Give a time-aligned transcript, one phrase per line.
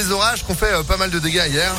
[0.00, 1.74] les orages qui ont fait euh, pas mal de dégâts hier.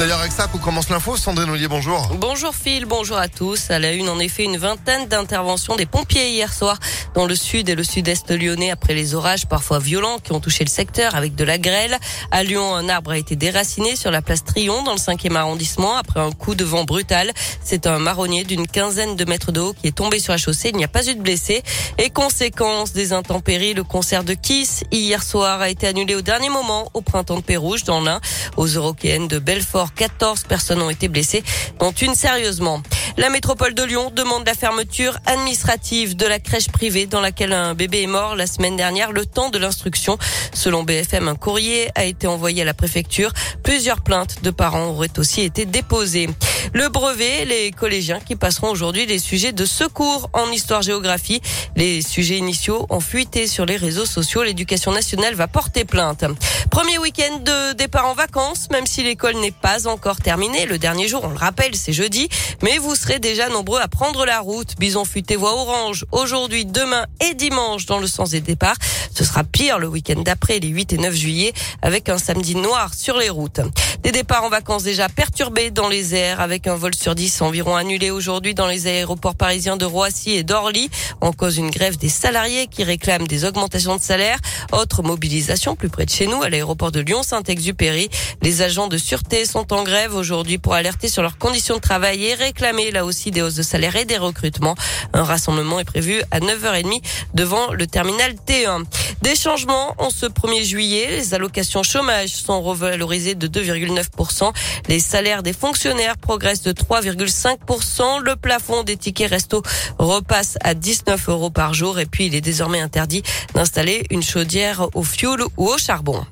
[0.00, 1.14] D'ailleurs avec ça qu'on commence l'info.
[1.18, 2.08] Sandrine Ollier, bonjour.
[2.18, 3.70] Bonjour Phil, bonjour à tous.
[3.70, 6.78] À la une, en effet, une vingtaine d'interventions des pompiers hier soir
[7.12, 10.64] dans le sud et le sud-est lyonnais après les orages parfois violents qui ont touché
[10.64, 11.98] le secteur avec de la grêle.
[12.30, 15.98] À Lyon, un arbre a été déraciné sur la place Trion dans le 5e arrondissement
[15.98, 17.30] après un coup de vent brutal.
[17.62, 20.70] C'est un marronnier d'une quinzaine de mètres de haut qui est tombé sur la chaussée.
[20.70, 21.62] Il n'y a pas eu de blessés.
[21.98, 26.48] Et conséquence des intempéries, le concert de Kiss hier soir a été annulé au dernier
[26.48, 28.22] moment au printemps de Pérouge dans l'Ain
[28.56, 31.42] aux Européennes de Belfort 14 personnes ont été blessées,
[31.78, 32.82] dont une sérieusement.
[33.16, 37.74] La métropole de Lyon demande la fermeture administrative de la crèche privée dans laquelle un
[37.74, 40.18] bébé est mort la semaine dernière, le temps de l'instruction.
[40.52, 43.32] Selon BFM, un courrier a été envoyé à la préfecture.
[43.62, 46.28] Plusieurs plaintes de parents auraient aussi été déposées.
[46.74, 51.40] Le brevet, les collégiens qui passeront aujourd'hui les sujets de secours en histoire-géographie.
[51.76, 54.42] Les sujets initiaux ont fuité sur les réseaux sociaux.
[54.42, 56.24] L'éducation nationale va porter plainte.
[56.70, 60.66] Premier week-end de départ en vacances, même si l'école n'est pas encore terminée.
[60.66, 62.28] Le dernier jour, on le rappelle, c'est jeudi.
[62.62, 64.76] Mais vous serez déjà nombreux à prendre la route.
[64.78, 68.76] Bison futé voie orange aujourd'hui, demain et dimanche dans le sens des départs.
[69.14, 71.52] Ce sera pire le week-end d'après, les 8 et 9 juillet,
[71.82, 73.60] avec un samedi noir sur les routes.
[74.02, 78.10] Des départs en vacances déjà perturbés dans les airs, un vol sur 10 environ annulé
[78.10, 82.66] aujourd'hui dans les aéroports parisiens de Roissy et d'Orly, en cause une grève des salariés
[82.66, 84.36] qui réclament des augmentations de salaire.
[84.72, 88.10] Autre mobilisation plus près de chez nous, à l'aéroport de Lyon-Saint-Exupéry.
[88.42, 92.24] Les agents de sûreté sont en grève aujourd'hui pour alerter sur leurs conditions de travail
[92.24, 94.74] et réclamer là aussi des hausses de salaire et des recrutements.
[95.12, 97.00] Un rassemblement est prévu à 9h30
[97.34, 98.84] devant le terminal T1.
[99.22, 101.08] Des changements en ce 1er juillet.
[101.10, 104.52] Les allocations chômage sont revalorisées de 2,9%.
[104.88, 108.22] Les salaires des fonctionnaires de 3,5%.
[108.22, 109.62] Le plafond des tickets resto
[109.98, 111.98] repasse à 19 euros par jour.
[111.98, 113.22] Et puis, il est désormais interdit
[113.54, 116.24] d'installer une chaudière au fioul ou au charbon.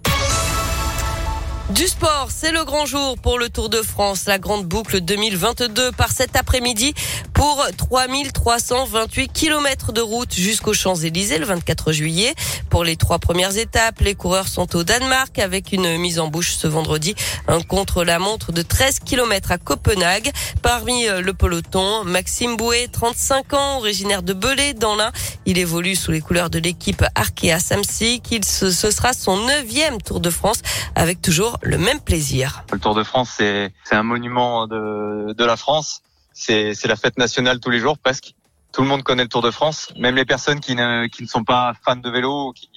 [1.71, 5.93] Du sport, c'est le grand jour pour le Tour de France, la grande boucle 2022
[5.93, 6.95] par cet après-midi
[7.35, 12.35] pour 3328 km de route jusqu'aux Champs-Élysées le 24 juillet.
[12.71, 16.55] Pour les trois premières étapes, les coureurs sont au Danemark avec une mise en bouche
[16.55, 17.15] ce vendredi,
[17.49, 20.33] un contre-la-montre de 13 km à Copenhague.
[20.63, 25.13] Parmi euh, le peloton, Maxime Bouet, 35 ans, originaire de Belay dans l'Ain.
[25.45, 28.41] Il évolue sous les couleurs de l'équipe Arkea Samsic.
[28.43, 30.63] ce sera son neuvième Tour de France
[30.95, 32.65] avec toujours le même plaisir.
[32.73, 36.03] Le Tour de France, c'est un monument de, de la France.
[36.33, 38.35] C'est la fête nationale tous les jours presque.
[38.73, 41.29] Tout le monde connaît le Tour de France, même les personnes qui ne, qui ne
[41.29, 42.71] sont pas fans de vélo, qui,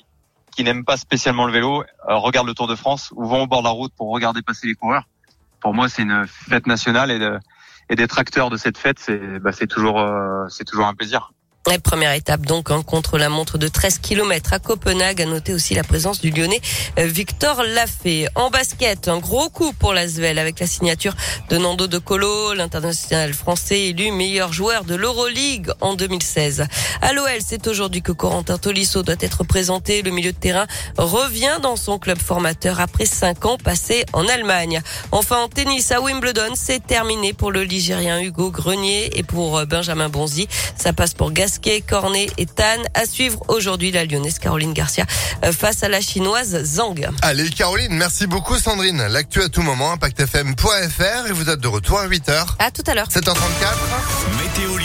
[0.51, 3.47] qui n'aiment pas spécialement le vélo, euh, regardent le Tour de France ou vont au
[3.47, 5.03] bord de la route pour regarder passer les coureurs.
[5.59, 7.37] Pour moi, c'est une fête nationale et, de,
[7.89, 11.33] et d'être acteur de cette fête, c'est bah, toujours, euh, toujours un plaisir.
[11.67, 15.21] La première étape donc hein, contre la montre de 13 km à Copenhague.
[15.21, 16.59] A noté aussi la présence du Lyonnais
[16.97, 18.27] euh, Victor Lafay.
[18.33, 21.15] En basket, un gros coup pour l'Asvel avec la signature
[21.49, 26.65] de Nando De Colo, l'international français élu meilleur joueur de l'Euroleague en 2016.
[26.99, 30.01] À l'OL, c'est aujourd'hui que Corentin Tolisso doit être présenté.
[30.01, 30.65] Le milieu de terrain
[30.97, 34.81] revient dans son club formateur après cinq ans passés en Allemagne.
[35.11, 39.65] Enfin, en tennis à Wimbledon, c'est terminé pour le Ligérien Hugo Grenier et pour euh,
[39.65, 40.47] Benjamin Bonzi.
[40.75, 42.81] Ça passe pour Gas Gasquet, Cornet et Tan.
[42.93, 45.05] À suivre aujourd'hui la lyonnaise Caroline Garcia
[45.43, 47.09] euh, face à la chinoise Zhang.
[47.21, 49.05] Allez Caroline, merci beaucoup Sandrine.
[49.07, 52.55] L'actu à tout moment, impactfm.fr et vous êtes de retour à 8h.
[52.59, 53.09] À tout à l'heure.
[53.09, 53.35] 7h34.
[54.41, 54.77] Météo